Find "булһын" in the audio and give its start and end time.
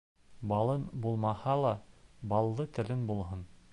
3.13-3.45